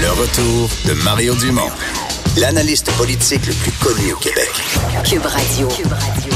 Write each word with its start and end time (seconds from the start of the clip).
Le 0.00 0.10
retour 0.10 0.70
de 0.86 0.92
Mario 1.02 1.34
Dumont, 1.34 1.70
l'analyste 2.36 2.88
politique 2.96 3.44
le 3.46 3.52
plus 3.54 3.72
connu 3.72 4.12
au 4.12 4.16
Québec. 4.16 4.48
Cube 5.04 5.24
Radio. 5.24 5.68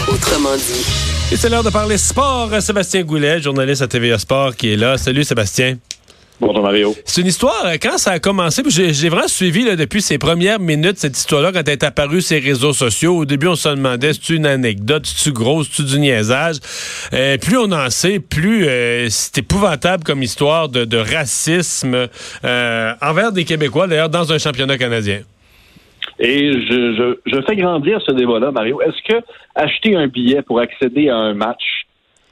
Autrement 0.09 0.57
dit. 0.57 0.85
Et 1.31 1.37
c'est 1.37 1.49
l'heure 1.49 1.63
de 1.63 1.71
parler 1.71 1.97
sport. 1.97 2.51
Sébastien 2.61 3.03
Goulet, 3.03 3.41
journaliste 3.41 3.83
à 3.83 3.87
TVA 3.87 4.19
Sport, 4.19 4.57
qui 4.57 4.73
est 4.73 4.77
là. 4.77 4.99
Salut 4.99 5.23
Sébastien. 5.23 5.77
Bonjour 6.41 6.63
Mario. 6.63 6.95
C'est 7.05 7.21
une 7.21 7.29
histoire, 7.29 7.65
euh, 7.67 7.77
quand 7.81 7.99
ça 7.99 8.13
a 8.13 8.19
commencé, 8.19 8.63
j'ai 8.67 8.93
j'ai 8.93 9.09
vraiment 9.09 9.29
suivi 9.29 9.65
là, 9.65 9.77
depuis 9.77 10.03
ses 10.03 10.19
premières 10.19 10.59
minutes 10.59 10.99
cette 10.99 11.17
histoire-là, 11.17 11.53
quand 11.53 11.61
elle 11.61 11.75
est 11.75 11.85
apparue 11.85 12.21
sur 12.21 12.37
les 12.37 12.43
réseaux 12.43 12.73
sociaux. 12.73 13.19
Au 13.19 13.25
début, 13.25 13.47
on 13.47 13.55
se 13.55 13.69
demandait, 13.69 14.13
c'est 14.13 14.31
une 14.31 14.47
anecdote, 14.47 15.07
c'est-tu 15.07 15.33
gros, 15.33 15.63
c'est-tu 15.63 15.85
du 15.85 16.01
niaisage? 16.01 16.57
Euh, 17.13 17.39
plus 17.39 17.59
on 17.59 17.71
en 17.71 17.91
sait, 17.91 18.19
plus 18.19 18.67
euh, 18.67 19.07
c'est 19.09 19.39
épouvantable 19.39 20.03
comme 20.03 20.23
histoire 20.23 20.69
de, 20.69 20.85
de 20.85 20.97
racisme 20.97 22.09
euh, 22.45 22.93
envers 23.01 23.31
des 23.31 23.45
Québécois, 23.45 23.87
d'ailleurs, 23.87 24.09
dans 24.09 24.33
un 24.33 24.39
championnat 24.39 24.77
canadien. 24.79 25.21
Et 26.19 26.53
je, 26.53 27.19
je, 27.27 27.31
je 27.37 27.43
fais 27.47 27.57
grandir 27.57 28.01
ce 28.05 28.13
débat-là, 28.13 28.51
Mario. 28.51 28.81
Est-ce 28.83 29.13
que 29.13 29.21
acheter 29.55 29.95
un 29.97 30.09
billet 30.09 30.43
pour 30.43 30.59
accéder 30.59 31.09
à 31.09 31.17
un 31.17 31.35
match 31.35 31.63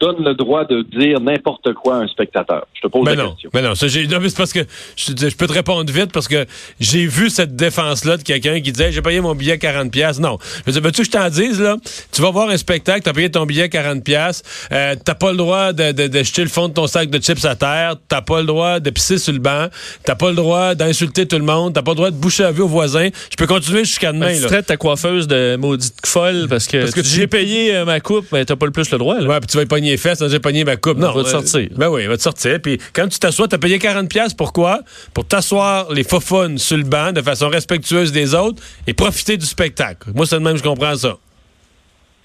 donne 0.00 0.24
le 0.24 0.34
droit 0.34 0.64
de 0.64 0.82
dire 0.82 1.20
n'importe 1.20 1.74
quoi 1.74 1.96
à 1.96 1.98
un 1.98 2.08
spectateur? 2.08 2.66
Je 2.82 2.88
te 2.88 2.92
pose 2.92 3.04
Mais 3.04 3.14
la 3.14 3.24
non, 3.24 3.30
question. 3.32 3.50
mais 3.52 3.60
non, 3.62 3.74
ça, 3.74 3.88
j'ai- 3.88 4.06
non, 4.06 4.20
mais 4.20 4.30
c'est 4.30 4.36
parce 4.38 4.52
que 4.54 4.60
je, 4.96 5.12
je 5.16 5.36
peux 5.36 5.46
te 5.46 5.52
répondre 5.52 5.92
vite 5.92 6.12
parce 6.12 6.28
que 6.28 6.46
j'ai 6.80 7.04
vu 7.06 7.28
cette 7.28 7.54
défense-là 7.54 8.16
de 8.16 8.22
quelqu'un 8.22 8.58
qui 8.62 8.72
disait 8.72 8.90
j'ai 8.90 9.02
payé 9.02 9.20
mon 9.20 9.34
billet 9.34 9.58
40 9.58 9.90
pièces. 9.92 10.18
Non, 10.18 10.38
je 10.60 10.62
veux 10.66 10.72
dire, 10.72 10.82
veux-tu 10.82 11.02
que 11.02 11.06
je 11.06 11.10
t'en 11.10 11.28
dise 11.28 11.60
là? 11.60 11.76
Tu 12.10 12.22
vas 12.22 12.30
voir 12.30 12.48
un 12.48 12.56
spectacle, 12.56 13.02
t'as 13.02 13.12
payé 13.12 13.30
ton 13.30 13.44
billet 13.44 13.68
40 13.68 14.02
pièces, 14.02 14.42
euh, 14.72 14.94
t'as 15.04 15.14
pas 15.14 15.30
le 15.32 15.36
droit 15.36 15.72
de, 15.74 15.92
de, 15.92 16.06
de 16.06 16.22
jeter 16.22 16.42
le 16.42 16.48
fond 16.48 16.68
de 16.68 16.72
ton 16.72 16.86
sac 16.86 17.10
de 17.10 17.18
chips 17.22 17.44
à 17.44 17.54
terre, 17.54 17.96
t'as 18.08 18.22
pas 18.22 18.40
le 18.40 18.46
droit 18.46 18.80
de 18.80 18.88
pisser 18.90 19.18
sur 19.18 19.32
le 19.34 19.40
banc, 19.40 19.66
t'as 20.04 20.14
pas 20.14 20.30
le 20.30 20.36
droit 20.36 20.74
d'insulter 20.74 21.26
tout 21.28 21.36
le 21.38 21.44
monde, 21.44 21.74
t'as 21.74 21.82
pas 21.82 21.90
le 21.90 21.96
droit 21.96 22.10
de 22.10 22.16
boucher 22.16 22.44
la 22.44 22.52
vue 22.52 22.62
aux 22.62 22.68
voisins. 22.68 23.08
Je 23.30 23.36
peux 23.36 23.46
continuer 23.46 23.84
jusqu'à 23.84 24.12
demain. 24.12 24.32
tu 24.34 24.40
là. 24.40 24.46
traites 24.48 24.66
ta 24.66 24.78
coiffeuse 24.78 25.26
de 25.28 25.56
maudite 25.56 25.94
folle 26.06 26.46
parce 26.48 26.66
que, 26.66 26.78
Parce 26.78 26.92
que 26.92 27.00
tu- 27.02 27.08
tu- 27.08 27.14
j'ai 27.16 27.26
payé 27.26 27.74
euh, 27.76 27.84
ma 27.84 28.00
coupe, 28.00 28.26
mais 28.32 28.44
t'as 28.46 28.56
pas 28.56 28.64
le 28.66 28.72
plus 28.72 28.90
le 28.90 28.96
droit. 28.96 29.20
Là. 29.20 29.28
Ouais, 29.28 29.38
puis 29.40 29.48
tu 29.48 29.56
vas 29.58 29.64
y 29.64 29.66
pogner 29.66 29.90
les 29.90 29.96
fesses, 29.98 30.22
j'ai 30.26 30.38
pogné 30.40 30.64
ma 30.64 30.76
coupe. 30.76 30.96
Non, 30.96 31.12
va 31.12 31.22
te 31.22 31.28
euh, 31.28 31.30
sortir. 31.30 31.68
Ben 31.76 31.88
oui, 31.90 32.02
il 32.04 32.08
va 32.08 32.16
te 32.16 32.22
sortir. 32.22 32.58
Puis 32.78 32.88
quand 32.92 33.08
tu 33.08 33.18
t'assois, 33.18 33.48
t'as 33.48 33.58
payé 33.58 33.78
40 33.78 34.08
pièces 34.08 34.34
pourquoi? 34.34 34.80
Pour 35.14 35.24
t'asseoir 35.26 35.92
les 35.92 36.04
faufounes 36.04 36.58
sur 36.58 36.76
le 36.76 36.84
banc 36.84 37.12
de 37.12 37.20
façon 37.22 37.48
respectueuse 37.48 38.12
des 38.12 38.34
autres 38.34 38.62
et 38.86 38.94
profiter 38.94 39.36
du 39.36 39.46
spectacle. 39.46 40.10
Moi, 40.14 40.26
c'est 40.26 40.38
de 40.38 40.44
même 40.44 40.56
je 40.56 40.62
comprends 40.62 40.94
ça. 40.96 41.16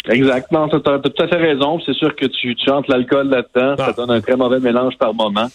Exactement, 0.07 0.67
tu 0.69 0.75
as, 0.75 0.99
tout 0.99 1.23
à 1.23 1.27
fait 1.27 1.35
raison. 1.37 1.79
C'est 1.83 1.95
sûr 1.95 2.15
que 2.15 2.27
tu, 2.27 2.55
tu 2.55 2.69
entres 2.69 2.91
l'alcool 2.91 3.27
là-dedans, 3.29 3.75
Ah. 3.79 3.85
ça 3.87 3.93
donne 3.93 4.11
un 4.11 4.21
très 4.21 4.35
mauvais 4.35 4.59
mélange 4.59 4.93
par 4.99 5.13
moment. 5.15 5.49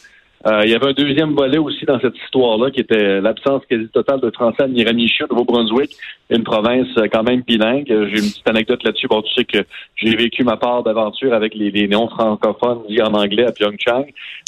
Euh, 0.46 0.62
il 0.64 0.70
y 0.70 0.74
avait 0.74 0.88
un 0.88 0.92
deuxième 0.92 1.34
volet 1.34 1.58
aussi 1.58 1.84
dans 1.84 2.00
cette 2.00 2.16
histoire-là, 2.16 2.70
qui 2.70 2.80
était 2.80 3.20
l'absence 3.20 3.62
quasi 3.68 3.88
totale 3.88 4.20
de 4.20 4.30
français 4.30 4.62
à 4.62 4.66
Miramichi, 4.66 5.22
au 5.24 5.26
Nouveau-Brunswick, 5.28 5.90
une 6.30 6.44
province 6.44 6.88
euh, 6.96 7.08
quand 7.12 7.22
même 7.22 7.42
bilingue. 7.42 7.92
Euh, 7.92 8.08
J'ai 8.08 8.20
une 8.20 8.30
petite 8.30 8.48
anecdote 8.48 8.82
là-dessus. 8.82 9.06
Bon, 9.06 9.20
tu 9.20 9.34
sais 9.34 9.44
que 9.44 9.58
j'ai 9.96 10.16
vécu 10.16 10.42
ma 10.42 10.56
part 10.56 10.82
d'aventure 10.82 11.34
avec 11.34 11.54
les, 11.54 11.70
les 11.70 11.88
noms 11.88 12.08
francophones 12.08 12.80
dit 12.88 13.02
en 13.02 13.12
anglais 13.12 13.44
à 13.44 13.52
Pyeongchang. 13.52 14.06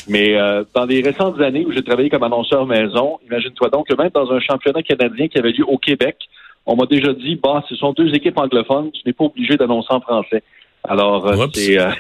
Mais 0.09 0.35
euh, 0.41 0.65
dans 0.75 0.87
les 0.87 1.03
récentes 1.03 1.39
années 1.41 1.67
où 1.67 1.73
j'ai 1.73 1.83
travaillé 1.83 2.09
comme 2.09 2.23
annonceur 2.23 2.65
maison, 2.65 3.19
imagine-toi 3.27 3.69
donc 3.69 3.89
que 3.89 3.95
même 3.95 4.11
dans 4.15 4.31
un 4.33 4.41
championnat 4.41 4.83
canadien 4.83 5.29
qui 5.29 5.39
avait 5.39 5.53
lieu 5.53 5.65
au 5.69 5.77
Québec, 5.77 6.17
on 6.65 6.77
m'a 6.77 6.87
déjà 6.87 7.13
dit, 7.13 7.39
bah, 7.43 7.63
ce 7.69 7.75
sont 7.75 7.93
deux 7.93 8.15
équipes 8.15 8.39
anglophones, 8.39 8.93
tu 8.93 9.03
n'es 9.05 9.13
pas 9.13 9.25
obligé 9.25 9.57
d'annoncer 9.57 9.93
en 9.93 10.01
français. 10.01 10.43
Alors, 10.85 11.27
euh, 11.27 11.47
c'est 11.53 11.79
euh, 11.79 11.91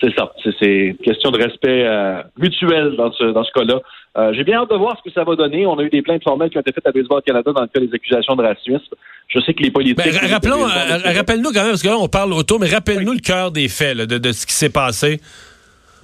c'est 0.00 0.14
ça. 0.16 0.32
C'est- 0.60 0.76
une 0.88 0.96
question 0.96 1.30
de 1.30 1.38
respect 1.42 1.84
euh, 1.86 2.22
mutuel 2.38 2.94
dans 2.96 3.12
ce, 3.12 3.24
dans 3.24 3.44
ce 3.44 3.52
cas-là. 3.52 3.80
Euh, 4.16 4.32
J'ai 4.32 4.44
bien 4.44 4.58
hâte 4.60 4.70
de 4.70 4.76
voir 4.76 4.96
ce 4.98 5.08
que 5.08 5.14
ça 5.14 5.24
va 5.24 5.36
donner. 5.36 5.66
On 5.66 5.78
a 5.78 5.82
eu 5.82 5.90
des 5.90 6.02
plaintes 6.02 6.22
formelles 6.24 6.50
qui 6.50 6.56
ont 6.58 6.60
été 6.62 6.72
faites 6.72 6.86
à 6.86 6.92
Baseball 6.92 7.22
Canada 7.22 7.52
dans 7.52 7.60
le 7.62 7.66
cas 7.68 7.80
des 7.80 7.92
accusations 7.94 8.34
de 8.36 8.42
racisme. 8.42 8.94
Je 9.28 9.40
sais 9.40 9.52
que 9.54 9.62
les 9.62 9.70
politiques... 9.70 9.98
Ben, 9.98 10.10
ra- 10.16 10.26
rappelons, 10.34 10.64
euh, 10.64 11.12
rappelle-nous 11.16 11.50
quand 11.52 11.60
même, 11.60 11.70
parce 11.70 11.82
que 11.82 11.88
là, 11.88 11.96
on 11.98 12.08
parle 12.08 12.32
autour, 12.32 12.58
mais 12.60 12.68
rappelle-nous 12.68 13.12
le 13.12 13.20
cœur 13.20 13.50
des 13.50 13.68
faits, 13.68 13.96
là, 13.96 14.06
de, 14.06 14.18
de 14.18 14.32
ce 14.32 14.46
qui 14.46 14.54
s'est 14.54 14.70
passé. 14.72 15.20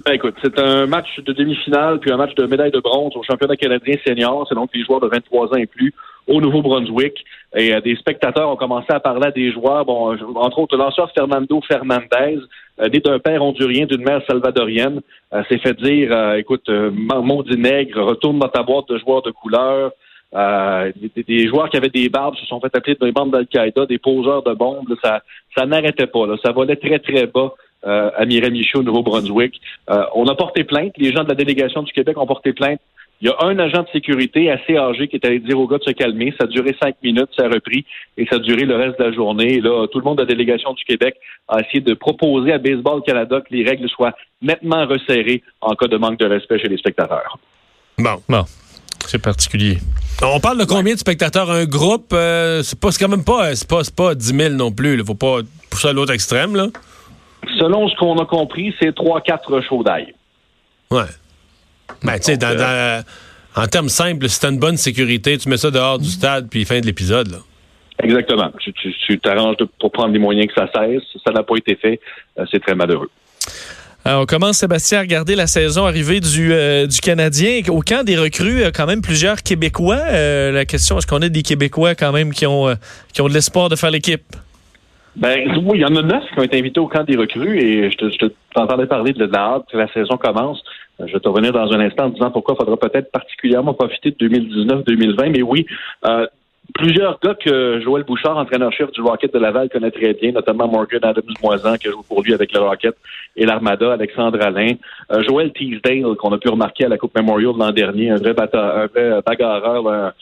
Ben, 0.05 0.13
écoute, 0.13 0.35
c'est 0.43 0.59
un 0.59 0.85
match 0.85 1.07
de 1.25 1.33
demi-finale 1.33 1.99
puis 1.99 2.11
un 2.11 2.17
match 2.17 2.35
de 2.35 2.45
médaille 2.45 2.71
de 2.71 2.79
bronze 2.79 3.13
au 3.15 3.23
championnat 3.23 3.55
canadien 3.55 3.95
senior. 4.05 4.45
C'est 4.47 4.55
donc 4.55 4.69
les 4.73 4.83
joueurs 4.83 4.99
de 4.99 5.07
23 5.07 5.47
ans 5.53 5.57
et 5.57 5.65
plus 5.65 5.93
au 6.27 6.39
Nouveau-Brunswick. 6.41 7.25
Et 7.55 7.73
euh, 7.73 7.81
des 7.81 7.95
spectateurs 7.95 8.49
ont 8.49 8.55
commencé 8.55 8.87
à 8.89 8.99
parler 8.99 9.27
à 9.27 9.31
des 9.31 9.51
joueurs, 9.51 9.83
bon, 9.85 10.15
entre 10.35 10.59
autres 10.59 10.77
le 10.77 10.83
lanceur 10.83 11.09
Fernando 11.15 11.59
Fernandez, 11.67 12.37
euh, 12.81 12.89
d'un 12.89 13.19
père 13.19 13.43
hondurien, 13.43 13.85
d'une 13.85 14.03
mère 14.03 14.21
salvadorienne, 14.27 15.01
euh, 15.33 15.43
s'est 15.49 15.59
fait 15.59 15.73
dire, 15.73 16.09
euh, 16.11 16.35
écoute, 16.37 16.69
maudit 16.69 17.57
nègre, 17.57 18.01
retourne 18.03 18.39
dans 18.39 18.49
ta 18.49 18.63
boîte 18.63 18.89
de 18.89 18.97
joueurs 18.97 19.21
de 19.21 19.31
couleur. 19.31 19.91
Euh, 20.33 20.91
des, 21.15 21.23
des 21.23 21.47
joueurs 21.47 21.69
qui 21.69 21.77
avaient 21.77 21.89
des 21.89 22.09
barbes 22.09 22.35
se 22.35 22.45
sont 22.45 22.59
fait 22.59 22.75
appeler 22.75 22.97
des 22.99 23.11
bandes 23.11 23.31
d'Al-Qaïda, 23.31 23.85
des 23.85 23.99
poseurs 23.99 24.43
de 24.43 24.53
bombes. 24.53 24.89
là, 24.89 24.95
ça 25.01 25.21
ça 25.57 25.65
n'arrêtait 25.65 26.07
pas. 26.07 26.27
Là. 26.27 26.35
Ça 26.43 26.51
volait 26.51 26.75
très, 26.75 26.99
très 26.99 27.25
bas 27.27 27.53
euh, 27.85 28.11
à 28.15 28.25
Miramichi, 28.25 28.75
au 28.75 28.83
Nouveau-Brunswick. 28.83 29.61
Euh, 29.89 30.03
on 30.13 30.27
a 30.27 30.35
porté 30.35 30.63
plainte. 30.63 30.93
Les 30.97 31.13
gens 31.13 31.23
de 31.23 31.29
la 31.29 31.35
délégation 31.35 31.83
du 31.83 31.93
Québec 31.93 32.17
ont 32.17 32.25
porté 32.25 32.51
plainte. 32.51 32.81
Il 33.21 33.27
y 33.27 33.31
a 33.31 33.35
un 33.45 33.57
agent 33.59 33.83
de 33.83 33.87
sécurité 33.93 34.51
assez 34.51 34.77
âgé 34.77 35.07
qui 35.07 35.15
est 35.15 35.25
allé 35.25 35.39
dire 35.39 35.57
au 35.57 35.67
gars 35.67 35.77
de 35.77 35.83
se 35.83 35.91
calmer. 35.91 36.33
Ça 36.37 36.45
a 36.45 36.47
duré 36.47 36.75
cinq 36.81 36.95
minutes, 37.01 37.29
ça 37.35 37.45
a 37.45 37.49
repris 37.49 37.85
et 38.17 38.25
ça 38.25 38.35
a 38.35 38.39
duré 38.39 38.65
le 38.65 38.75
reste 38.75 38.99
de 38.99 39.05
la 39.05 39.11
journée. 39.13 39.53
Et 39.53 39.61
là, 39.61 39.87
tout 39.87 39.99
le 39.99 40.03
monde 40.03 40.17
de 40.17 40.23
la 40.23 40.27
délégation 40.27 40.73
du 40.73 40.83
Québec 40.83 41.15
a 41.47 41.61
essayé 41.61 41.79
de 41.79 41.93
proposer 41.93 42.51
à 42.51 42.57
Baseball 42.57 43.01
Canada 43.03 43.39
que 43.39 43.53
les 43.55 43.63
règles 43.63 43.87
soient 43.89 44.13
nettement 44.41 44.85
resserrées 44.85 45.43
en 45.61 45.75
cas 45.75 45.87
de 45.87 45.97
manque 45.97 46.19
de 46.19 46.25
respect 46.25 46.59
chez 46.59 46.67
les 46.67 46.77
spectateurs. 46.77 47.37
Bon. 47.97 48.21
Bon, 48.27 48.43
c'est 49.05 49.21
particulier. 49.21 49.77
On 50.21 50.39
parle 50.39 50.57
de 50.57 50.65
combien 50.65 50.93
de 50.93 50.99
spectateurs? 50.99 51.49
Un 51.49 51.65
groupe, 51.65 52.11
euh, 52.13 52.63
c'est 52.63 52.79
pas, 52.79 52.91
c'est 52.91 53.03
quand 53.03 53.11
même 53.11 53.23
pas, 53.23 53.55
c'est 53.55 53.67
pas, 53.67 53.83
c'est 53.83 53.95
pas 53.95 54.15
10 54.15 54.35
000 54.35 54.49
non 54.55 54.71
plus. 54.71 54.97
Il 54.97 55.05
faut 55.05 55.15
pas 55.15 55.39
pousser 55.69 55.87
à 55.89 55.93
l'autre 55.93 56.13
extrême, 56.13 56.55
là. 56.55 56.67
Selon 57.59 57.87
ce 57.87 57.95
qu'on 57.95 58.17
a 58.17 58.25
compris, 58.25 58.73
c'est 58.79 58.93
trois, 58.93 59.21
quatre 59.21 59.61
chauds 59.61 59.83
d'ail. 59.83 60.13
Ouais. 60.91 61.03
Ben, 62.03 62.15
tu 62.17 62.23
sais, 62.23 62.37
dans, 62.37 62.47
euh, 62.49 63.01
dans- 63.55 63.63
en 63.63 63.67
termes 63.67 63.89
simples, 63.89 64.27
si 64.29 64.39
t'as 64.39 64.49
une 64.51 64.59
bonne 64.59 64.77
sécurité, 64.77 65.37
tu 65.37 65.49
mets 65.49 65.57
ça 65.57 65.71
dehors 65.71 65.99
du 65.99 66.09
stade, 66.09 66.47
puis 66.49 66.65
fin 66.65 66.79
de 66.79 66.85
l'épisode, 66.85 67.29
là. 67.31 67.37
Exactement. 68.03 68.51
Tu 68.59 68.73
tu- 68.73 68.93
tu 69.07 69.19
t'arranges 69.19 69.55
pour 69.79 69.91
prendre 69.91 70.11
les 70.11 70.19
moyens 70.19 70.47
que 70.47 70.53
ça 70.53 70.67
cesse. 70.75 71.03
Ça 71.25 71.31
n'a 71.31 71.43
pas 71.43 71.55
été 71.55 71.75
fait. 71.75 71.99
Euh, 72.37 72.43
c'est 72.51 72.59
très 72.61 72.75
malheureux. 72.75 73.09
Alors, 74.03 74.23
on 74.23 74.25
commence, 74.25 74.57
Sébastien, 74.57 74.99
à 74.99 75.01
regarder 75.01 75.35
la 75.35 75.47
saison 75.47 75.85
arrivée 75.85 76.19
du, 76.19 76.51
euh, 76.53 76.85
du 76.87 76.99
Canadien. 76.99 77.61
Au 77.69 77.79
camp 77.79 78.03
des 78.03 78.17
recrues, 78.17 78.63
euh, 78.63 78.71
quand 78.75 78.85
même 78.85 79.01
plusieurs 79.01 79.41
Québécois. 79.41 79.97
Euh, 80.09 80.51
la 80.51 80.65
question, 80.65 80.97
est-ce 80.97 81.07
qu'on 81.07 81.21
a 81.21 81.29
des 81.29 81.41
Québécois 81.41 81.95
quand 81.95 82.11
même 82.11 82.33
qui 82.33 82.45
ont, 82.45 82.67
euh, 82.67 82.75
qui 83.13 83.21
ont 83.21 83.29
de 83.29 83.33
l'espoir 83.33 83.69
de 83.69 83.75
faire 83.77 83.89
l'équipe? 83.91 84.23
Ben 85.15 85.39
oui, 85.63 85.77
il 85.77 85.81
y 85.81 85.85
en 85.85 85.95
a 85.95 86.01
neuf 86.01 86.23
qui 86.33 86.39
ont 86.39 86.43
été 86.43 86.59
invités 86.59 86.81
au 86.81 86.87
camp 86.87 87.05
des 87.05 87.15
recrues 87.15 87.57
et 87.57 87.89
je 87.89 87.95
te, 87.95 88.09
je 88.09 88.17
te- 88.17 88.33
t'entendais 88.53 88.85
parler 88.85 89.13
de 89.13 89.23
la 89.25 89.39
hâte 89.39 89.63
que 89.71 89.77
la 89.77 89.87
saison 89.93 90.17
commence. 90.17 90.61
Je 91.07 91.13
vais 91.13 91.19
te 91.19 91.27
revenir 91.29 91.51
dans 91.51 91.71
un 91.71 91.79
instant 91.79 92.05
en 92.05 92.09
disant 92.09 92.31
pourquoi 92.31 92.55
il 92.59 92.63
faudra 92.65 92.77
peut-être 92.77 93.11
particulièrement 93.11 93.73
profiter 93.73 94.11
de 94.11 94.27
2019-2020. 94.27 95.29
Mais 95.31 95.41
oui, 95.41 95.65
euh, 96.05 96.25
plusieurs 96.73 97.19
gars 97.19 97.35
que 97.35 97.79
Joël 97.81 98.03
Bouchard, 98.03 98.37
entraîneur-chef 98.37 98.91
du 98.91 99.01
Rocket 99.01 99.33
de 99.33 99.39
Laval, 99.39 99.69
connaît 99.69 99.91
très 99.91 100.13
bien, 100.13 100.31
notamment 100.31 100.67
Morgan 100.67 100.99
Adams-Moisan, 101.03 101.75
qui 101.77 101.89
joue 101.89 102.03
pour 102.07 102.23
lui 102.23 102.33
avec 102.33 102.51
le 102.53 102.59
Rocket 102.61 102.95
et 103.35 103.45
l'Armada, 103.45 103.93
Alexandre 103.93 104.39
Alain. 104.41 104.73
Euh, 105.11 105.21
Joël 105.23 105.51
Teasdale, 105.53 106.15
qu'on 106.17 106.31
a 106.33 106.37
pu 106.37 106.49
remarquer 106.49 106.85
à 106.85 106.89
la 106.89 106.97
Coupe 106.97 107.15
Memorial 107.15 107.53
l'an 107.57 107.71
dernier, 107.71 108.09
un 108.11 108.17
vrai, 108.17 108.33
bata- 108.33 108.81
un 108.83 108.85
vrai 108.87 109.21
bagarreur, 109.25 110.13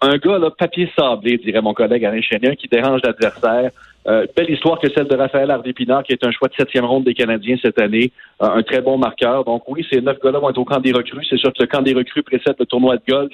un 0.00 0.16
gars, 0.18 0.38
là, 0.38 0.50
papier 0.50 0.90
sablé, 0.96 1.38
dirait 1.38 1.60
mon 1.62 1.74
collègue 1.74 2.04
Alain 2.04 2.20
Chénier, 2.20 2.56
qui 2.56 2.68
dérange 2.68 3.00
l'adversaire. 3.02 3.70
Euh, 4.08 4.26
belle 4.36 4.50
histoire 4.50 4.80
que 4.80 4.88
celle 4.92 5.06
de 5.06 5.16
Raphaël 5.16 5.50
Hardy-Pinard, 5.50 6.02
qui 6.02 6.12
est 6.12 6.24
un 6.24 6.32
choix 6.32 6.48
de 6.48 6.54
septième 6.54 6.84
ronde 6.84 7.04
des 7.04 7.14
Canadiens 7.14 7.56
cette 7.62 7.80
année. 7.80 8.10
Euh, 8.42 8.46
un 8.46 8.62
très 8.62 8.80
bon 8.80 8.98
marqueur. 8.98 9.44
Donc 9.44 9.62
oui, 9.68 9.86
ces 9.90 10.00
neuf 10.00 10.18
gars-là 10.20 10.40
vont 10.40 10.50
être 10.50 10.58
au 10.58 10.64
camp 10.64 10.80
des 10.80 10.92
recrues. 10.92 11.24
C'est 11.28 11.38
sûr 11.38 11.52
que 11.52 11.62
le 11.62 11.66
camp 11.66 11.82
des 11.82 11.94
recrues 11.94 12.22
précède 12.22 12.56
le 12.58 12.66
tournoi 12.66 12.96
de 12.96 13.02
golf 13.08 13.32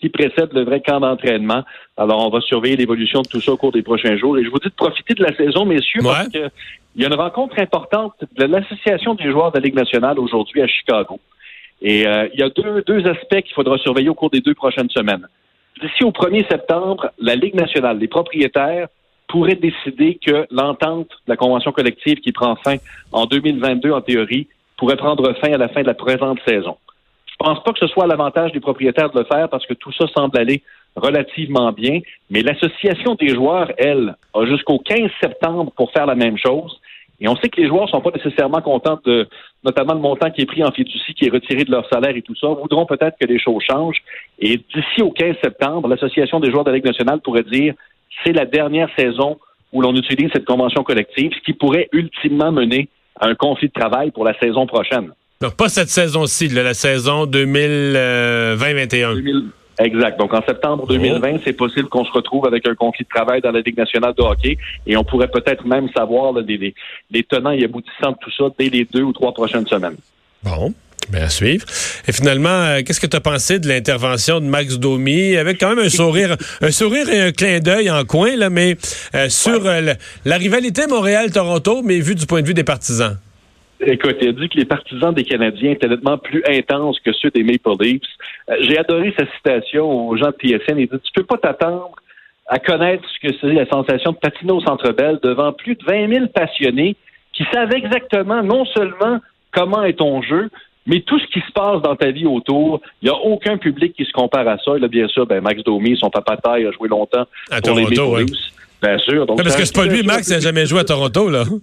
qui 0.00 0.08
précède 0.08 0.52
le 0.52 0.64
vrai 0.64 0.80
camp 0.80 1.00
d'entraînement. 1.00 1.62
Alors, 1.96 2.26
on 2.26 2.30
va 2.30 2.40
surveiller 2.40 2.76
l'évolution 2.76 3.22
de 3.22 3.28
tout 3.28 3.40
ça 3.40 3.52
au 3.52 3.56
cours 3.56 3.70
des 3.72 3.82
prochains 3.82 4.16
jours. 4.16 4.36
Et 4.36 4.44
je 4.44 4.50
vous 4.50 4.58
dis 4.58 4.68
de 4.68 4.74
profiter 4.74 5.14
de 5.14 5.22
la 5.22 5.34
saison, 5.34 5.64
messieurs, 5.64 6.00
parce 6.02 6.26
Ouais. 6.26 6.40
que 6.40 6.48
il 6.96 7.02
y 7.02 7.04
a 7.04 7.08
une 7.08 7.14
rencontre 7.14 7.58
importante 7.58 8.12
de 8.36 8.44
l'Association 8.44 9.14
des 9.14 9.30
joueurs 9.30 9.50
de 9.52 9.58
la 9.58 9.64
Ligue 9.64 9.76
nationale 9.76 10.18
aujourd'hui 10.18 10.60
à 10.60 10.66
Chicago. 10.66 11.20
Et 11.80 12.06
euh, 12.06 12.28
il 12.34 12.40
y 12.40 12.42
a 12.42 12.50
deux, 12.50 12.82
deux 12.86 13.06
aspects 13.06 13.40
qu'il 13.42 13.54
faudra 13.54 13.78
surveiller 13.78 14.10
au 14.10 14.14
cours 14.14 14.28
des 14.30 14.40
deux 14.40 14.54
prochaines 14.54 14.90
semaines. 14.90 15.26
D'ici 15.80 16.04
au 16.04 16.10
1er 16.10 16.46
septembre, 16.48 17.10
la 17.18 17.34
Ligue 17.34 17.54
nationale, 17.54 17.98
les 17.98 18.08
propriétaires 18.08 18.88
pourraient 19.28 19.56
décider 19.56 20.18
que 20.24 20.46
l'entente 20.50 21.08
de 21.08 21.32
la 21.32 21.36
convention 21.36 21.72
collective 21.72 22.20
qui 22.20 22.32
prend 22.32 22.54
fin 22.56 22.76
en 23.12 23.24
2022, 23.26 23.90
en 23.90 24.00
théorie, 24.02 24.46
pourrait 24.76 24.96
prendre 24.96 25.32
fin 25.40 25.52
à 25.52 25.56
la 25.56 25.68
fin 25.68 25.82
de 25.82 25.86
la 25.86 25.94
présente 25.94 26.38
saison. 26.46 26.76
Je 27.26 27.36
pense 27.38 27.62
pas 27.64 27.72
que 27.72 27.78
ce 27.78 27.86
soit 27.86 28.04
à 28.04 28.06
l'avantage 28.06 28.52
des 28.52 28.60
propriétaires 28.60 29.10
de 29.10 29.18
le 29.18 29.24
faire 29.24 29.48
parce 29.48 29.66
que 29.66 29.74
tout 29.74 29.92
ça 29.92 30.06
semble 30.14 30.38
aller 30.38 30.62
relativement 30.94 31.72
bien, 31.72 32.00
mais 32.30 32.42
l'association 32.42 33.14
des 33.14 33.28
joueurs, 33.28 33.72
elle, 33.78 34.14
a 34.34 34.44
jusqu'au 34.44 34.78
15 34.78 35.10
septembre 35.20 35.72
pour 35.74 35.90
faire 35.92 36.06
la 36.06 36.14
même 36.14 36.36
chose. 36.36 36.78
Et 37.22 37.28
on 37.28 37.36
sait 37.36 37.48
que 37.48 37.60
les 37.60 37.68
joueurs 37.68 37.88
sont 37.88 38.00
pas 38.00 38.10
nécessairement 38.10 38.60
contents 38.60 38.98
de, 39.06 39.28
notamment 39.64 39.94
le 39.94 40.00
montant 40.00 40.32
qui 40.32 40.42
est 40.42 40.46
pris 40.46 40.64
en 40.64 40.72
fiducie, 40.72 41.14
qui 41.14 41.26
est 41.26 41.30
retiré 41.30 41.62
de 41.62 41.70
leur 41.70 41.88
salaire 41.88 42.16
et 42.16 42.22
tout 42.22 42.34
ça, 42.34 42.48
voudront 42.48 42.84
peut-être 42.84 43.16
que 43.18 43.26
les 43.26 43.38
choses 43.38 43.62
changent. 43.62 44.02
Et 44.40 44.56
d'ici 44.56 45.02
au 45.02 45.12
15 45.12 45.36
septembre, 45.40 45.88
l'Association 45.88 46.40
des 46.40 46.50
joueurs 46.50 46.64
de 46.64 46.70
la 46.70 46.76
Ligue 46.76 46.86
nationale 46.86 47.20
pourrait 47.20 47.44
dire 47.44 47.74
c'est 48.24 48.32
la 48.32 48.44
dernière 48.44 48.88
saison 48.98 49.38
où 49.72 49.80
l'on 49.80 49.94
utilise 49.94 50.30
cette 50.32 50.44
convention 50.44 50.82
collective, 50.82 51.30
ce 51.32 51.40
qui 51.44 51.52
pourrait 51.52 51.88
ultimement 51.92 52.50
mener 52.50 52.88
à 53.20 53.28
un 53.28 53.36
conflit 53.36 53.68
de 53.68 53.72
travail 53.72 54.10
pour 54.10 54.24
la 54.24 54.36
saison 54.40 54.66
prochaine. 54.66 55.12
Donc, 55.40 55.56
pas 55.56 55.68
cette 55.68 55.90
saison-ci, 55.90 56.48
la 56.48 56.74
saison 56.74 57.26
2020-21. 57.26 59.44
Exact. 59.82 60.18
Donc, 60.18 60.32
en 60.32 60.42
septembre 60.42 60.86
2020, 60.86 61.40
c'est 61.44 61.52
possible 61.52 61.88
qu'on 61.88 62.04
se 62.04 62.12
retrouve 62.12 62.46
avec 62.46 62.66
un 62.68 62.74
conflit 62.74 63.04
de 63.04 63.08
travail 63.08 63.40
dans 63.40 63.50
la 63.50 63.60
Ligue 63.60 63.76
nationale 63.76 64.14
de 64.16 64.22
hockey 64.22 64.56
et 64.86 64.96
on 64.96 65.04
pourrait 65.04 65.28
peut-être 65.28 65.66
même 65.66 65.88
savoir 65.94 66.32
les, 66.32 67.22
tenants 67.24 67.50
et 67.50 67.64
aboutissants 67.64 68.12
de 68.12 68.16
tout 68.20 68.30
ça 68.36 68.44
dès 68.58 68.68
les 68.68 68.84
deux 68.84 69.02
ou 69.02 69.12
trois 69.12 69.32
prochaines 69.32 69.66
semaines. 69.66 69.96
Bon. 70.42 70.72
Bien, 71.10 71.24
à 71.24 71.28
suivre. 71.28 71.66
Et 72.06 72.12
finalement, 72.12 72.48
euh, 72.48 72.82
qu'est-ce 72.86 73.00
que 73.00 73.08
tu 73.08 73.16
as 73.16 73.20
pensé 73.20 73.58
de 73.58 73.66
l'intervention 73.66 74.40
de 74.40 74.46
Max 74.46 74.78
Domi? 74.78 75.36
Avec 75.36 75.58
quand 75.58 75.74
même 75.74 75.84
un 75.84 75.88
sourire, 75.88 76.36
un 76.60 76.70
sourire 76.70 77.08
et 77.08 77.20
un 77.20 77.32
clin 77.32 77.58
d'œil 77.58 77.90
en 77.90 78.04
coin, 78.04 78.36
là, 78.36 78.50
mais 78.50 78.76
euh, 79.16 79.28
sur 79.28 79.66
euh, 79.66 79.94
la 80.24 80.36
rivalité 80.36 80.86
Montréal-Toronto, 80.86 81.82
mais 81.82 81.98
vu 81.98 82.14
du 82.14 82.26
point 82.26 82.40
de 82.40 82.46
vue 82.46 82.54
des 82.54 82.62
partisans? 82.62 83.18
Écoute, 83.84 84.16
il 84.20 84.28
a 84.28 84.32
dit 84.32 84.48
que 84.48 84.58
les 84.58 84.64
partisans 84.64 85.12
des 85.12 85.24
Canadiens 85.24 85.72
étaient 85.72 85.88
nettement 85.88 86.16
plus 86.16 86.42
intenses 86.46 87.00
que 87.00 87.12
ceux 87.12 87.30
des 87.30 87.42
Maple 87.42 87.82
Leafs. 87.82 88.02
Euh, 88.48 88.56
j'ai 88.60 88.78
adoré 88.78 89.12
sa 89.18 89.26
citation 89.36 90.08
aux 90.08 90.16
gens 90.16 90.30
de 90.30 90.36
TSN. 90.36 90.78
Il 90.78 90.88
dit 90.88 90.98
Tu 91.02 91.12
peux 91.14 91.24
pas 91.24 91.38
t'attendre 91.38 91.92
à 92.46 92.58
connaître 92.58 93.02
ce 93.08 93.26
que 93.26 93.34
c'est 93.40 93.52
la 93.52 93.66
sensation 93.66 94.12
de 94.12 94.18
patiner 94.18 94.52
au 94.52 94.60
Centre 94.60 94.92
Bell 94.92 95.18
devant 95.22 95.52
plus 95.52 95.74
de 95.74 95.84
20 95.84 96.12
000 96.12 96.26
passionnés 96.28 96.96
qui 97.32 97.44
savent 97.52 97.72
exactement 97.72 98.42
non 98.42 98.64
seulement 98.66 99.18
comment 99.52 99.82
est 99.82 99.98
ton 99.98 100.22
jeu, 100.22 100.50
mais 100.86 101.00
tout 101.00 101.18
ce 101.18 101.26
qui 101.26 101.40
se 101.40 101.52
passe 101.52 101.80
dans 101.82 101.96
ta 101.96 102.10
vie 102.10 102.26
autour, 102.26 102.80
il 103.00 103.08
n'y 103.08 103.10
a 103.10 103.18
aucun 103.18 103.56
public 103.56 103.94
qui 103.96 104.04
se 104.04 104.12
compare 104.12 104.46
à 104.48 104.58
ça. 104.58 104.76
là, 104.78 104.88
bien 104.88 105.08
sûr, 105.08 105.26
ben, 105.26 105.40
Max 105.40 105.62
Domi, 105.62 105.96
son 105.96 106.10
papa 106.10 106.36
taille, 106.36 106.66
a 106.66 106.72
joué 106.72 106.88
longtemps 106.88 107.24
à 107.50 107.60
pour 107.60 107.76
les 107.76 107.84
Maple 107.84 108.24
Leafs. 108.24 108.52
Bien 108.82 108.98
sûr. 108.98 109.26
Donc, 109.26 109.40
parce 109.40 109.54
que 109.54 109.64
c'est 109.64 109.74
pas 109.74 109.84
lui, 109.84 110.02
Max, 110.02 110.26
qui 110.26 110.32
n'a 110.32 110.40
jamais 110.40 110.66
joué 110.66 110.80
à 110.80 110.84
Toronto, 110.84 111.30
là. 111.30 111.44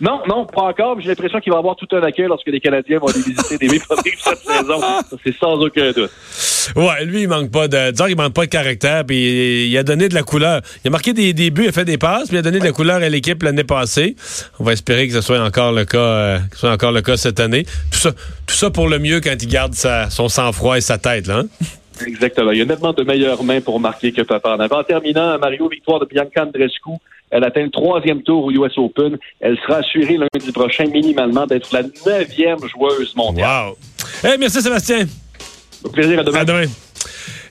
Non, 0.00 0.20
non, 0.28 0.46
pas 0.46 0.62
encore. 0.62 1.00
J'ai 1.00 1.08
l'impression 1.08 1.40
qu'il 1.40 1.52
va 1.52 1.58
avoir 1.58 1.74
tout 1.74 1.88
un 1.90 2.02
accueil 2.02 2.26
lorsque 2.28 2.46
les 2.46 2.60
Canadiens 2.60 3.00
vont 3.00 3.08
aller 3.08 3.20
visiter 3.20 3.58
des 3.58 3.66
Maple 3.66 4.00
Leafs 4.04 4.20
cette 4.20 4.38
saison. 4.46 4.80
C'est 5.24 5.36
sans 5.36 5.54
aucun 5.54 5.90
doute. 5.90 6.10
Ouais, 6.76 7.04
lui, 7.04 7.22
il 7.22 7.28
manque 7.28 7.50
pas 7.50 7.66
de, 7.66 7.90
disons 7.90 8.06
il 8.06 8.16
manque 8.16 8.32
pas 8.32 8.44
de 8.44 8.50
caractère, 8.50 9.04
puis 9.04 9.68
il, 9.68 9.76
a 9.76 9.82
donné 9.82 10.08
de 10.08 10.14
la 10.14 10.22
couleur. 10.22 10.60
Il 10.84 10.88
a 10.88 10.90
marqué 10.90 11.12
des, 11.12 11.50
buts, 11.50 11.64
il 11.64 11.68
a 11.70 11.72
fait 11.72 11.84
des 11.84 11.98
passes, 11.98 12.28
puis 12.28 12.36
il 12.36 12.38
a 12.38 12.42
donné 12.42 12.60
de 12.60 12.64
la 12.64 12.70
couleur 12.70 12.96
à 12.96 13.08
l'équipe 13.08 13.42
l'année 13.42 13.64
passée. 13.64 14.14
On 14.60 14.64
va 14.64 14.72
espérer 14.72 15.08
que 15.08 15.14
ce 15.14 15.20
soit 15.20 15.40
encore 15.40 15.72
le 15.72 15.84
cas, 15.84 15.98
euh, 15.98 16.38
que 16.38 16.54
ce 16.54 16.60
soit 16.60 16.72
encore 16.72 16.92
le 16.92 17.02
cas 17.02 17.16
cette 17.16 17.40
année. 17.40 17.64
Tout 17.90 17.98
ça, 17.98 18.12
tout 18.12 18.54
ça 18.54 18.70
pour 18.70 18.88
le 18.88 19.00
mieux 19.00 19.20
quand 19.20 19.34
il 19.40 19.48
garde 19.48 19.74
sa, 19.74 20.10
son 20.10 20.28
sang-froid 20.28 20.78
et 20.78 20.80
sa 20.80 20.98
tête, 20.98 21.26
là. 21.26 21.38
Hein? 21.38 21.46
Exactement. 22.06 22.52
Il 22.52 22.58
y 22.58 22.62
a 22.62 22.64
nettement 22.64 22.92
de 22.92 23.02
meilleures 23.02 23.42
mains 23.42 23.60
pour 23.60 23.80
marquer 23.80 24.12
que 24.12 24.22
Papa 24.22 24.54
en 24.54 24.60
avant. 24.60 24.80
En 24.80 24.84
terminant, 24.84 25.38
Mario, 25.38 25.68
victoire 25.68 26.00
de 26.00 26.06
Bianca 26.06 26.44
Andrescu. 26.44 26.90
Elle 27.30 27.44
atteint 27.44 27.64
le 27.64 27.70
troisième 27.70 28.22
tour 28.22 28.44
au 28.44 28.50
US 28.50 28.76
Open. 28.78 29.18
Elle 29.40 29.58
sera 29.58 29.78
assurée 29.78 30.16
lundi 30.16 30.52
prochain 30.52 30.84
minimalement 30.86 31.46
d'être 31.46 31.72
la 31.72 31.82
neuvième 31.82 32.58
joueuse 32.60 33.14
mondiale. 33.14 33.68
Wow. 33.68 33.76
Hey, 34.24 34.38
merci 34.38 34.62
Sébastien. 34.62 35.06
Au 35.84 35.90
plaisir. 35.90 36.20
À 36.20 36.24
demain. 36.24 36.38
À 36.40 36.44
demain. 36.44 36.66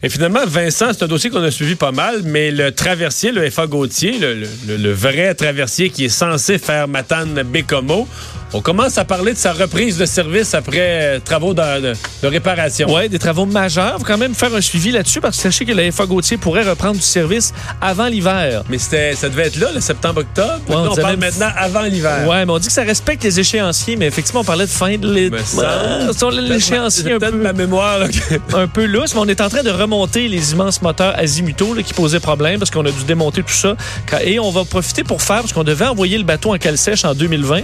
Et 0.04 0.10
finalement, 0.10 0.46
Vincent, 0.46 0.94
c'est 0.94 1.04
un 1.04 1.08
dossier 1.08 1.30
qu'on 1.32 1.42
a 1.42 1.50
suivi 1.50 1.76
pas 1.76 1.92
mal, 1.92 2.22
mais 2.24 2.52
le 2.52 2.72
traversier, 2.72 3.32
le 3.32 3.50
FA 3.50 3.66
Gauthier, 3.66 4.20
le, 4.20 4.92
vrai 4.92 5.34
traversier 5.34 5.90
qui 5.90 6.06
est 6.06 6.10
censé 6.10 6.60
faire 6.60 6.88
Matane 6.88 7.42
Bécomo, 7.44 8.08
on 8.54 8.62
commence 8.62 8.98
à 8.98 9.06
parler 9.06 9.34
de 9.34 9.38
sa 9.38 9.52
reprise 9.52 9.98
de 9.98 10.06
service 10.06 10.54
après 10.54 10.78
euh, 10.80 11.20
travaux 11.20 11.54
de, 11.54 11.94
réparation. 12.24 12.88
Oui, 12.90 13.10
des 13.10 13.20
travaux 13.20 13.46
majeurs. 13.46 13.96
Il 13.96 14.00
faut 14.00 14.06
quand 14.06 14.18
même 14.18 14.34
faire 14.34 14.54
un 14.56 14.62
suivi 14.62 14.92
là-dessus 14.92 15.20
parce 15.20 15.38
que 15.38 15.44
sachez 15.44 15.66
que 15.66 15.74
la 15.74 15.92
FA 15.92 16.06
Gauthier 16.06 16.38
pourrait 16.38 16.64
reprendre 16.64 16.96
du 16.96 17.02
service 17.02 17.54
avant 17.82 18.08
l'hiver. 18.08 18.64
Mais 18.70 18.78
c'était, 18.78 19.16
ça 19.16 19.30
devait 19.30 19.48
être 19.48 19.58
là, 19.58 19.72
le 19.74 19.82
septembre-octobre. 19.82 20.62
on, 20.70 20.96
parle 20.96 21.18
maintenant 21.18 21.50
avant 21.56 21.82
l'hiver. 21.82 22.26
Oui, 22.28 22.38
mais 22.46 22.52
on 22.52 22.60
dit 22.60 22.68
que 22.68 22.74
ça 22.74 22.84
respecte 22.84 23.24
les 23.24 23.40
échéanciers, 23.40 23.98
mais 23.98 24.08
effectivement, 24.08 24.42
on 24.42 24.46
parlait 24.46 24.66
de 24.66 24.70
fin 24.70 24.98
de 24.98 25.08
l'échéancier. 25.08 27.14
un 27.14 27.20
peu, 27.20 27.32
ma 27.32 27.54
mémoire. 27.54 28.00
un 28.54 28.68
peu 28.68 28.86
lousse, 28.86 29.14
mais 29.14 29.22
on 29.22 29.28
est 29.28 29.42
en 29.42 29.50
train 29.50 29.64
de 29.64 29.70
remonter 29.70 30.28
les 30.28 30.54
immenses 30.54 30.82
moteurs 30.82 31.18
azimutaux 31.18 31.76
qui 31.86 31.94
posaient 31.94 32.20
problème 32.20 32.60
parce 32.60 32.72
qu'on 32.72 32.86
a 32.86 32.92
dû 32.92 33.04
démonter 33.06 33.44
tout 33.44 33.54
ça. 33.54 33.76
Et 34.24 34.40
on 34.40 34.52
va 34.52 34.64
profiter 34.64 35.04
pour 35.04 35.22
faire, 35.22 35.42
parce 35.42 35.54
qu'on 35.54 35.64
devait 35.64 35.88
envoyer 35.88 36.18
le 36.18 36.24
bateau 36.24 36.54
en 36.54 36.58
cale 36.58 36.78
sèche 36.78 37.04
en 37.04 37.14
2020. 37.14 37.62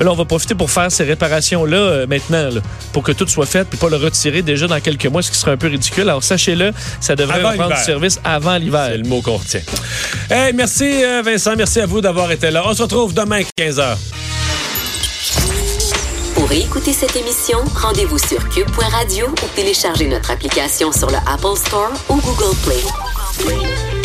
Là, 0.00 0.12
on 0.12 0.14
va 0.18 0.24
profiter 0.24 0.54
pour 0.54 0.70
faire 0.70 0.90
ces 0.90 1.04
réparations-là 1.04 1.76
euh, 1.76 2.06
maintenant, 2.06 2.48
pour 2.92 3.02
que 3.02 3.12
tout 3.12 3.26
soit 3.26 3.46
fait, 3.46 3.64
puis 3.64 3.78
pas 3.78 3.88
le 3.88 3.96
retirer 3.96 4.42
déjà 4.42 4.66
dans 4.66 4.80
quelques 4.80 5.06
mois, 5.06 5.22
ce 5.22 5.30
qui 5.30 5.38
serait 5.38 5.52
un 5.52 5.56
peu 5.56 5.68
ridicule. 5.68 6.08
Alors 6.08 6.22
sachez-le, 6.22 6.72
ça 7.00 7.16
devrait 7.16 7.42
reprendre 7.42 7.74
du 7.74 7.82
service 7.82 8.20
avant 8.24 8.56
l'hiver. 8.56 8.88
C'est 8.90 8.98
le 8.98 9.08
mot 9.08 9.22
qu'on 9.22 9.36
retient. 9.36 9.62
Hey, 10.30 10.52
merci 10.52 11.04
euh, 11.04 11.22
Vincent, 11.24 11.54
merci 11.56 11.80
à 11.80 11.86
vous 11.86 12.00
d'avoir 12.00 12.30
été 12.30 12.50
là. 12.50 12.62
On 12.66 12.74
se 12.74 12.82
retrouve 12.82 13.14
demain 13.14 13.40
15h. 13.58 13.96
Pour 16.34 16.52
écouter 16.52 16.92
cette 16.92 17.16
émission, 17.16 17.58
rendez-vous 17.74 18.18
sur 18.18 18.48
cube.radio 18.48 19.26
ou 19.26 19.56
téléchargez 19.56 20.06
notre 20.06 20.30
application 20.30 20.92
sur 20.92 21.08
le 21.08 21.16
Apple 21.26 21.56
Store 21.56 21.92
ou 22.08 22.16
Google 22.16 22.56
Play. 22.64 23.97